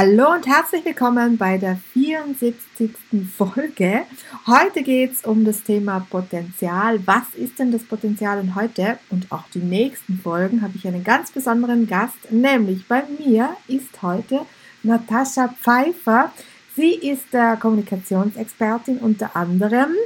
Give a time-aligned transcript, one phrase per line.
[0.00, 2.92] Hallo und herzlich willkommen bei der 74.
[3.36, 4.02] Folge.
[4.46, 7.00] Heute geht es um das Thema Potenzial.
[7.04, 8.38] Was ist denn das Potenzial?
[8.38, 13.02] Und heute und auch die nächsten Folgen habe ich einen ganz besonderen Gast, nämlich bei
[13.18, 14.42] mir ist heute
[14.84, 16.30] Natascha Pfeiffer.
[16.76, 19.96] Sie ist äh, Kommunikationsexpertin unter anderem,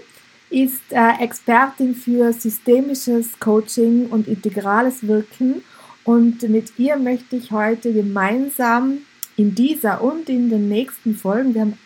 [0.49, 5.63] ist äh, Expertin für systemisches Coaching und integrales Wirken
[6.05, 9.03] und mit ihr möchte ich heute gemeinsam
[9.43, 11.79] in dieser und in den nächsten Folgen, wir haben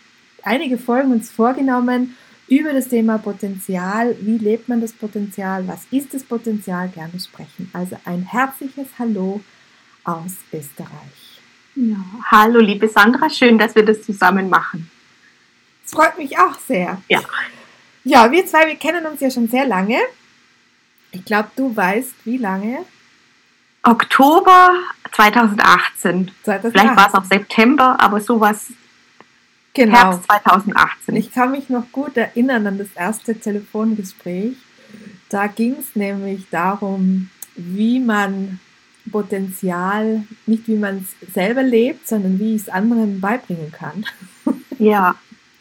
[0.43, 2.15] einige Folgen uns vorgenommen
[2.49, 7.71] über das Thema Potenzial, wie lebt man das Potenzial, was ist das Potenzial, gerne sprechen.
[7.73, 9.41] Also ein herzliches Hallo
[10.05, 11.41] aus Österreich.
[11.75, 11.97] Ja,
[12.31, 14.91] hallo liebe Sandra, schön, dass wir das zusammen machen.
[15.85, 17.01] Es freut mich auch sehr.
[17.09, 17.21] Ja.
[18.05, 19.99] Ja, wir zwei, wir kennen uns ja schon sehr lange.
[21.11, 22.85] Ich glaube, du weißt, wie lange?
[23.87, 24.75] Oktober
[25.13, 26.31] 2018.
[26.45, 26.71] 2018.
[26.73, 28.67] Vielleicht war es auch September, aber sowas
[29.75, 29.97] genau.
[29.97, 31.17] Herbst 2018.
[31.17, 34.57] Ich kann mich noch gut erinnern an das erste Telefongespräch.
[35.29, 38.61] Da ging es nämlich darum, wie man
[39.11, 44.05] Potenzial, nicht wie man es selber lebt, sondern wie ich es anderen beibringen kann.
[44.79, 45.15] Ja.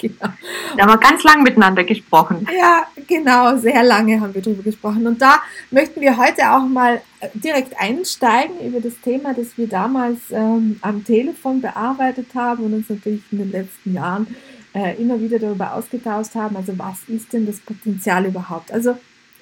[0.09, 0.33] Genau.
[0.77, 2.47] Da haben wir ganz lange miteinander gesprochen.
[2.57, 5.07] Ja, genau, sehr lange haben wir darüber gesprochen.
[5.07, 9.67] Und da möchten wir heute auch mal äh, direkt einsteigen über das Thema, das wir
[9.67, 14.27] damals ähm, am Telefon bearbeitet haben und uns natürlich in den letzten Jahren
[14.73, 16.55] äh, immer wieder darüber ausgetauscht haben.
[16.57, 18.71] Also was ist denn das Potenzial überhaupt?
[18.71, 18.97] Also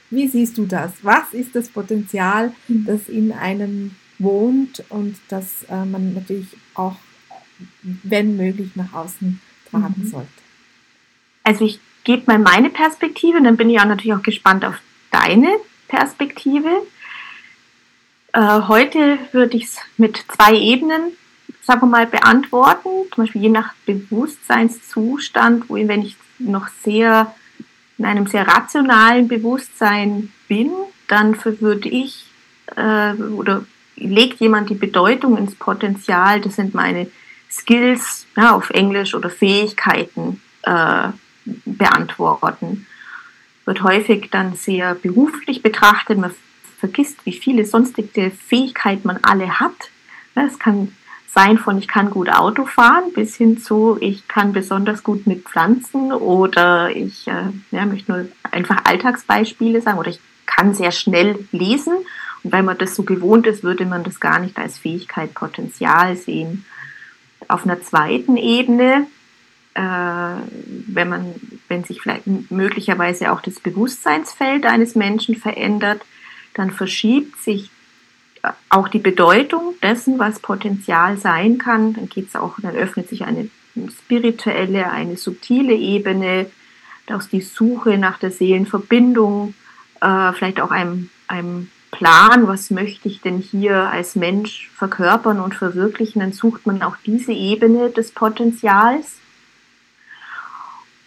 [0.09, 0.91] wie siehst du das?
[1.01, 2.85] Was ist das Potenzial, mhm.
[2.85, 6.95] das in einem wohnt und das äh, man natürlich auch,
[7.81, 9.41] wenn möglich, nach außen
[9.71, 10.07] tragen mhm.
[10.07, 10.42] sollte?
[11.43, 14.75] Also ich gebe mal meine Perspektive und dann bin ich auch natürlich auch gespannt auf
[15.11, 15.49] deine
[15.87, 16.69] Perspektive.
[18.33, 21.13] Äh, heute würde ich es mit zwei Ebenen,
[21.61, 22.89] sagen wir mal, beantworten.
[23.13, 27.33] Zum Beispiel je nach Bewusstseinszustand, wo wenn ich noch sehr
[27.97, 30.71] in einem sehr rationalen Bewusstsein bin,
[31.07, 32.25] dann würde ich
[32.75, 33.65] äh, oder
[33.95, 37.07] legt jemand die Bedeutung ins Potenzial, das sind meine
[37.51, 41.09] Skills ja, auf Englisch oder Fähigkeiten äh,
[41.45, 42.87] beantworten.
[43.65, 46.17] Wird häufig dann sehr beruflich betrachtet.
[46.17, 46.33] Man
[46.77, 49.89] vergisst, wie viele sonstige Fähigkeiten man alle hat.
[50.35, 50.93] Es kann
[51.33, 55.45] sein von ich kann gut Auto fahren bis hin zu ich kann besonders gut mit
[55.45, 61.39] Pflanzen oder ich äh, ja, möchte nur einfach Alltagsbeispiele sagen oder ich kann sehr schnell
[61.51, 61.93] lesen
[62.43, 66.15] und weil man das so gewohnt ist, würde man das gar nicht als Fähigkeit Potenzial
[66.15, 66.65] sehen.
[67.47, 69.07] Auf einer zweiten Ebene
[69.75, 71.33] äh, wenn man,
[71.67, 76.01] wenn sich vielleicht möglicherweise auch das Bewusstseinsfeld eines Menschen verändert,
[76.53, 77.71] dann verschiebt sich
[78.69, 81.93] auch die Bedeutung dessen, was Potenzial sein kann.
[81.93, 83.49] Dann geht es auch, dann öffnet sich eine
[83.89, 86.47] spirituelle, eine subtile Ebene,
[87.11, 89.55] aus die Suche nach der Seelenverbindung,
[90.01, 95.53] äh, vielleicht auch einem, einem Plan, was möchte ich denn hier als Mensch verkörpern und
[95.53, 99.17] verwirklichen, dann sucht man auch diese Ebene des Potenzials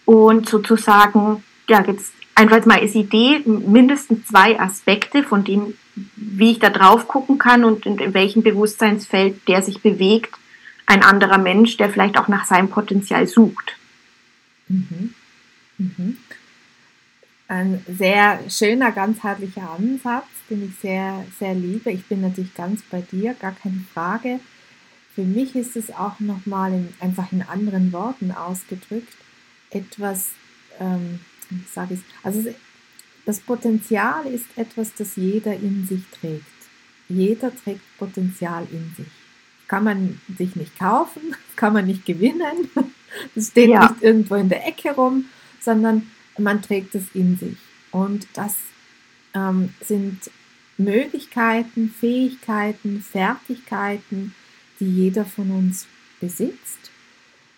[0.07, 5.75] und sozusagen, ja, jetzt einfach mal als Idee mindestens zwei Aspekte von dem,
[6.17, 10.35] wie ich da drauf gucken kann und in, in welchem Bewusstseinsfeld der sich bewegt,
[10.87, 13.77] ein anderer Mensch, der vielleicht auch nach seinem Potenzial sucht.
[14.69, 15.15] Mhm.
[15.79, 16.17] Mhm.
[17.49, 21.91] Ein sehr schöner, ganzheitlicher Ansatz, den ich sehr, sehr liebe.
[21.91, 24.41] Ich bin natürlich ganz bei dir, gar keine Frage.
[25.15, 29.15] für mich ist es auch nochmal in, einfach in anderen Worten ausgedrückt,
[29.71, 30.31] etwas,
[30.81, 31.21] ähm,
[31.51, 32.45] wie sage ich also
[33.25, 36.45] das Potenzial ist etwas, das jeder in sich trägt.
[37.09, 39.13] Jeder trägt Potenzial in sich.
[39.69, 42.71] Kann man sich nicht kaufen, kann man nicht gewinnen,
[43.35, 43.89] es steht ja.
[43.89, 45.27] nicht irgendwo in der Ecke rum,
[45.61, 47.57] sondern man trägt es in sich.
[47.91, 48.55] Und das
[49.35, 50.31] ähm, sind
[50.79, 54.35] Möglichkeiten, Fähigkeiten, Fertigkeiten,
[54.79, 55.87] die jeder von uns
[56.21, 56.86] besitzt.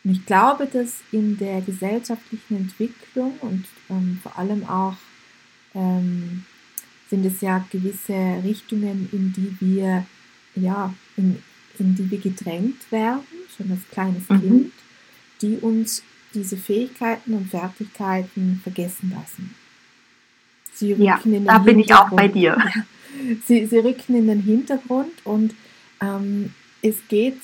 [0.08, 4.96] Und ich glaube, dass in der gesellschaftlichen Entwicklung und ähm, vor allem auch
[5.74, 6.46] ähm,
[7.10, 10.06] sind es ja gewisse Richtungen, in die wir
[10.54, 11.42] ja in,
[11.78, 13.20] in die wir gedrängt werden,
[13.54, 14.40] schon als kleines mhm.
[14.40, 14.72] Kind,
[15.42, 16.02] die uns
[16.32, 19.54] diese Fähigkeiten und Fertigkeiten vergessen lassen.
[20.72, 22.56] Sie rücken ja, in den da bin ich auch bei dir.
[23.46, 25.54] Sie, sie rücken in den Hintergrund und
[26.00, 27.36] ähm, es geht,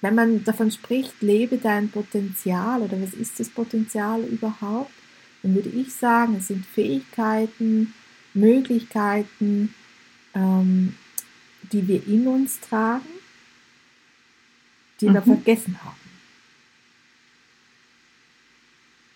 [0.00, 4.92] wenn man davon spricht, lebe dein Potenzial oder was ist das Potenzial überhaupt,
[5.42, 7.94] dann würde ich sagen, es sind Fähigkeiten,
[8.34, 9.74] Möglichkeiten,
[10.34, 10.94] ähm,
[11.72, 13.08] die wir in uns tragen,
[15.00, 15.14] die mhm.
[15.14, 15.96] wir vergessen haben.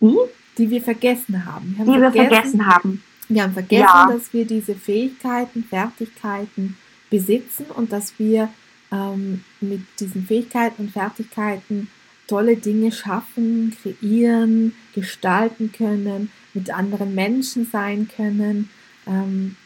[0.00, 0.16] Wie?
[0.58, 1.75] Die wir vergessen haben.
[1.76, 3.02] Wir haben die vergessen, wir vergessen haben.
[3.28, 4.08] Wir haben vergessen, ja.
[4.12, 6.76] dass wir diese Fähigkeiten, Fertigkeiten
[7.10, 8.50] besitzen und dass wir
[8.92, 11.88] ähm, mit diesen Fähigkeiten und Fertigkeiten
[12.26, 18.70] tolle Dinge schaffen, kreieren, gestalten können, mit anderen Menschen sein können.
[19.06, 19.56] Ähm,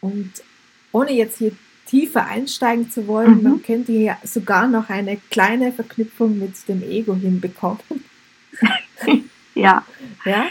[0.00, 0.30] und
[0.92, 1.52] ohne jetzt hier
[1.86, 3.42] tiefer einsteigen zu wollen, mhm.
[3.42, 7.80] man könnte ja sogar noch eine kleine Verknüpfung mit dem Ego hinbekommen.
[9.54, 9.84] ja.
[10.24, 10.46] ja?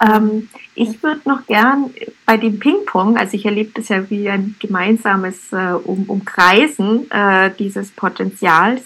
[0.00, 1.90] Ähm, ich würde noch gern
[2.26, 7.50] bei dem Ping-Pong, also ich erlebe das ja wie ein gemeinsames äh, um, Umkreisen äh,
[7.58, 8.82] dieses Potenzials.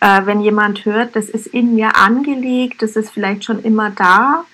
[0.00, 4.44] Äh, wenn jemand hört, das ist in mir angelegt, das ist vielleicht schon immer da,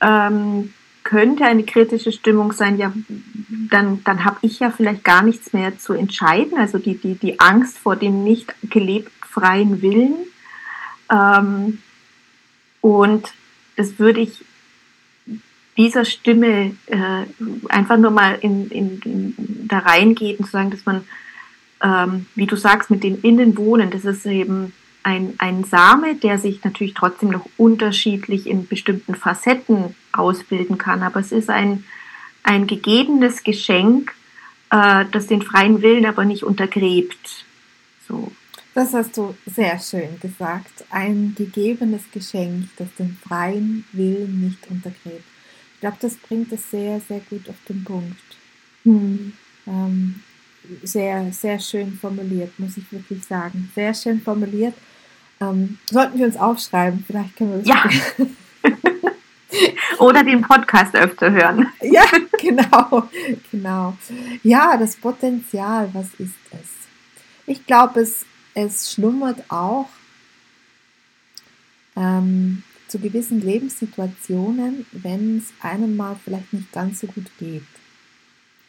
[0.00, 0.72] ähm,
[1.04, 2.92] könnte eine kritische Stimmung sein, ja,
[3.70, 6.58] dann, dann habe ich ja vielleicht gar nichts mehr zu entscheiden.
[6.58, 10.16] Also die, die, die Angst vor dem nicht gelebt freien Willen.
[11.10, 11.78] Ähm,
[12.82, 13.32] und
[13.76, 14.44] das würde ich
[15.78, 17.22] dieser Stimme äh,
[17.68, 19.34] einfach nur mal in, in, in,
[19.68, 21.04] da reingehen, zu sagen, dass man,
[21.82, 24.72] ähm, wie du sagst, mit dem Innenwohnen, das ist eben
[25.04, 31.20] ein, ein Same, der sich natürlich trotzdem noch unterschiedlich in bestimmten Facetten ausbilden kann, aber
[31.20, 31.84] es ist ein,
[32.42, 34.12] ein gegebenes Geschenk,
[34.70, 37.44] äh, das den freien Willen aber nicht untergräbt.
[38.06, 38.32] So.
[38.74, 40.84] Das hast du sehr schön gesagt.
[40.90, 45.24] Ein gegebenes Geschenk, das den freien Willen nicht untergräbt.
[45.78, 48.16] Ich glaube, das bringt es sehr, sehr gut auf den Punkt.
[48.82, 49.32] Hm.
[49.64, 50.24] Ähm,
[50.82, 53.70] sehr, sehr schön formuliert, muss ich wirklich sagen.
[53.76, 54.74] Sehr schön formuliert.
[55.40, 57.68] Ähm, sollten wir uns aufschreiben, vielleicht können wir das.
[57.68, 58.26] Ja.
[60.00, 61.68] Oder den Podcast öfter hören.
[61.80, 62.06] ja,
[62.40, 63.08] genau,
[63.52, 63.96] genau.
[64.42, 66.70] Ja, das Potenzial, was ist es?
[67.46, 69.88] Ich glaube, es, es schlummert auch
[71.94, 77.62] ähm, zu gewissen Lebenssituationen, wenn es einem mal vielleicht nicht ganz so gut geht.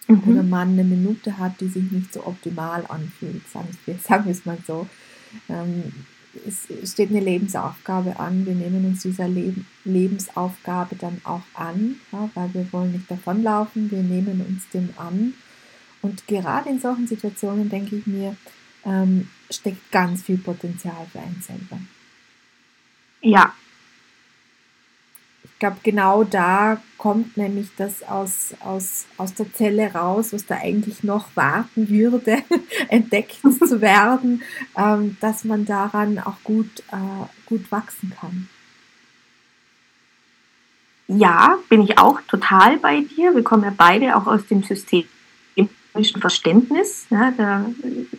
[0.08, 0.24] Mhm.
[0.26, 4.32] Oder man eine Minute hat, die sich nicht so optimal anfühlt, sagen wir, sagen wir
[4.32, 4.88] es mal so.
[5.48, 5.92] Ähm,
[6.46, 8.46] es steht eine Lebensaufgabe an.
[8.46, 13.90] Wir nehmen uns dieser Leben, Lebensaufgabe dann auch an, ja, weil wir wollen nicht davonlaufen,
[13.90, 15.34] wir nehmen uns dem an.
[16.02, 18.36] Und gerade in solchen Situationen, denke ich mir,
[18.86, 21.80] ähm, steckt ganz viel Potenzial für einen selber.
[23.22, 23.54] Ja,
[25.60, 30.56] ich glaube, genau da kommt nämlich das aus, aus, aus der Zelle raus, was da
[30.56, 32.38] eigentlich noch warten würde,
[32.88, 34.42] entdeckt zu werden,
[34.78, 38.48] ähm, dass man daran auch gut, äh, gut wachsen kann.
[41.10, 43.36] Ja, bin ich auch total bei dir.
[43.36, 45.10] Wir kommen ja beide auch aus dem systemischen
[46.22, 47.06] Verständnis.
[47.10, 47.66] Ja, da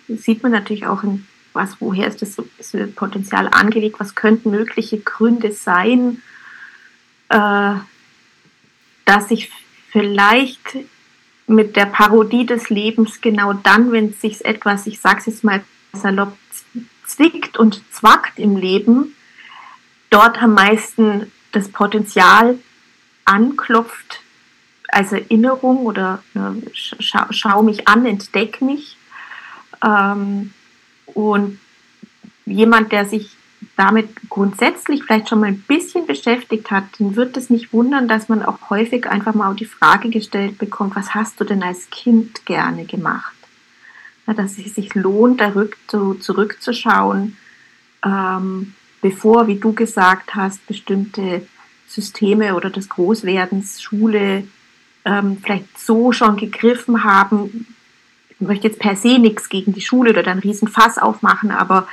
[0.09, 4.99] sieht man natürlich auch, in was, woher ist das, das Potenzial angelegt, was könnten mögliche
[4.99, 6.21] Gründe sein,
[7.31, 7.75] äh,
[9.07, 9.51] dass ich
[9.91, 10.77] vielleicht
[11.47, 15.65] mit der Parodie des Lebens genau dann, wenn sich etwas, ich sage es jetzt mal
[15.93, 16.37] salopp,
[17.07, 19.17] zwickt und zwackt im Leben,
[20.11, 22.59] dort am meisten das Potenzial
[23.25, 24.21] anklopft
[24.89, 28.97] als Erinnerung oder äh, scha schau mich an, entdeck mich.
[29.85, 30.53] Ähm,
[31.07, 31.59] und
[32.47, 33.31] jemand, der sich
[33.81, 38.29] damit grundsätzlich vielleicht schon mal ein bisschen beschäftigt hat, dann wird es nicht wundern, dass
[38.29, 42.45] man auch häufig einfach mal die Frage gestellt bekommt, was hast du denn als Kind
[42.45, 43.35] gerne gemacht?
[44.27, 45.53] dass es sich lohnt, da
[46.21, 47.37] zurückzuschauen,
[48.05, 51.45] ähm, bevor, wie du gesagt hast, bestimmte
[51.89, 54.45] Systeme oder des Großwerdens, Schule
[55.05, 57.75] ähm, vielleicht so schon gegriffen haben.
[58.41, 61.87] Ich möchte jetzt per se nichts gegen die Schule oder dann riesen Fass aufmachen, aber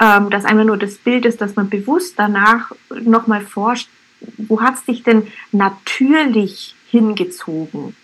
[0.00, 3.88] ähm, dass einfach nur das Bild ist, dass man bewusst danach nochmal forscht,
[4.36, 7.96] wo hat es dich denn natürlich hingezogen?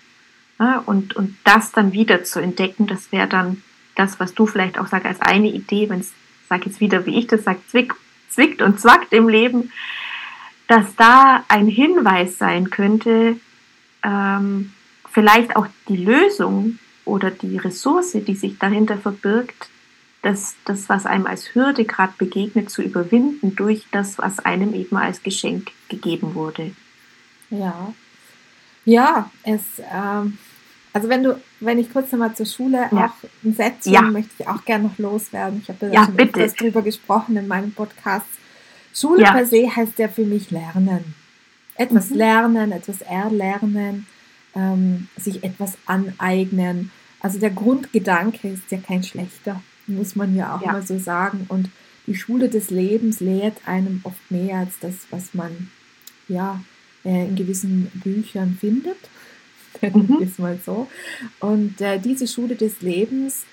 [0.61, 3.63] Ja, und, und das dann wieder zu entdecken, das wäre dann
[3.95, 6.13] das, was du vielleicht auch sagst als eine Idee, wenn es,
[6.49, 7.95] sag jetzt wieder, wie ich das sage, zwick,
[8.29, 9.73] zwickt und zwackt im Leben,
[10.69, 13.37] dass da ein Hinweis sein könnte,
[14.03, 14.73] ähm,
[15.11, 16.79] vielleicht auch die Lösung
[17.09, 19.69] oder die Ressource, die sich dahinter verbirgt,
[20.23, 24.97] das, das was einem als Hürde gerade begegnet, zu überwinden durch das, was einem eben
[24.97, 26.73] als Geschenk gegeben wurde.
[27.51, 27.95] Ja,
[28.89, 29.61] ja, es,
[29.93, 30.39] ähm,
[30.95, 33.07] also wenn du, wenn ich kurz nochmal zur Schule ja.
[33.07, 34.01] auch ein Sätzchen ja.
[34.01, 35.61] möchte ich auch gerne noch loswerden.
[35.63, 36.41] Ich habe ja, ja schon bitte.
[36.41, 38.27] etwas drüber gesprochen in meinem Podcast.
[38.95, 39.33] Schule ja.
[39.33, 41.15] per se heißt ja für mich lernen.
[41.77, 42.17] Etwas mhm.
[42.17, 44.07] lernen, etwas erlernen,
[44.55, 46.91] ähm, sich etwas aneignen.
[47.21, 51.47] Also der Grundgedanke ist ja kein schlechter, muss man ja auch mal so sagen.
[51.49, 51.71] Und
[52.07, 55.71] die Schule des Lebens lehrt einem oft mehr als das, was man
[56.29, 56.61] ja
[57.05, 58.97] äh, in gewissen Büchern findet.
[59.81, 60.19] Mhm.
[60.21, 60.89] ist mal so.
[61.39, 63.45] Und äh, diese Schule des Lebens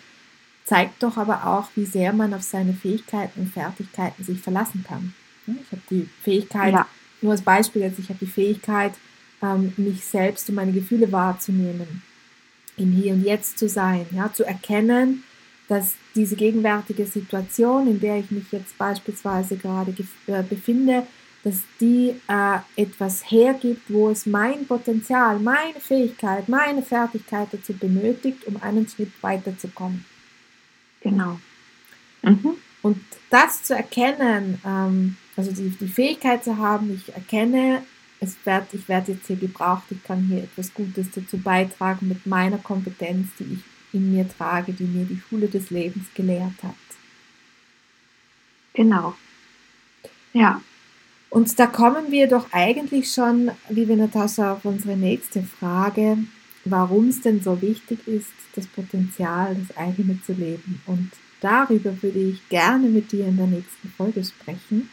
[0.64, 5.14] zeigt doch aber auch, wie sehr man auf seine Fähigkeiten und Fertigkeiten sich verlassen kann.
[5.46, 6.88] Ich habe die Fähigkeit, ja.
[7.22, 8.94] nur als Beispiel jetzt, ich habe die Fähigkeit,
[9.46, 12.02] ähm, mich selbst und meine Gefühle wahrzunehmen,
[12.78, 15.24] im Hier und Jetzt zu sein, ja, zu erkennen,
[15.68, 19.94] dass diese gegenwärtige Situation, in der ich mich jetzt beispielsweise gerade
[20.28, 21.06] äh, befinde,
[21.44, 28.46] dass die äh, etwas hergibt, wo es mein Potenzial, meine Fähigkeit, meine Fertigkeit dazu benötigt,
[28.48, 30.06] um einen Schritt weiterzukommen.
[31.02, 31.40] Genau.
[32.24, 32.56] Mhm.
[32.82, 32.98] Und
[33.30, 37.84] das zu erkennen, ähm, also die, die Fähigkeit zu haben, ich erkenne,
[38.26, 42.26] es werd, ich werde jetzt hier gebraucht, ich kann hier etwas Gutes dazu beitragen mit
[42.26, 43.60] meiner Kompetenz, die ich
[43.94, 46.76] in mir trage, die mir die Schule des Lebens gelehrt hat.
[48.74, 49.16] Genau.
[50.34, 50.62] Ja.
[51.30, 56.18] Und da kommen wir doch eigentlich schon, liebe Natascha, auf unsere nächste Frage,
[56.66, 60.82] warum es denn so wichtig ist, das Potenzial, das eigene zu leben.
[60.86, 64.90] Und darüber würde ich gerne mit dir in der nächsten Folge sprechen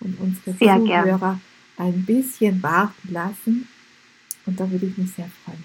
[0.00, 1.40] und unsere sehr Zuhörer gern.
[1.78, 3.68] Ein bisschen warten lassen.
[4.46, 5.64] Und da würde ich mich sehr freuen.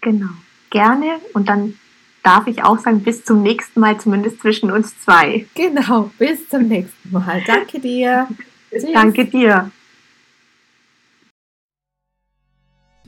[0.00, 0.30] Genau,
[0.70, 1.20] gerne.
[1.34, 1.78] Und dann
[2.22, 5.46] darf ich auch sagen, bis zum nächsten Mal, zumindest zwischen uns zwei.
[5.54, 7.42] Genau, bis zum nächsten Mal.
[7.46, 8.28] Danke dir.
[8.92, 9.70] Danke dir.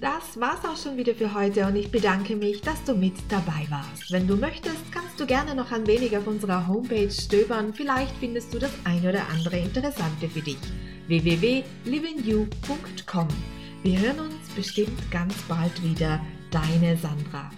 [0.03, 3.69] Das war's auch schon wieder für heute und ich bedanke mich, dass du mit dabei
[3.71, 4.11] warst.
[4.11, 7.73] Wenn du möchtest, kannst du gerne noch ein wenig auf unserer Homepage stöbern.
[7.73, 10.59] Vielleicht findest du das ein oder andere Interessante für dich.
[11.09, 13.29] www.livingyou.com
[13.83, 16.25] Wir hören uns bestimmt ganz bald wieder.
[16.51, 17.51] Deine Sandra.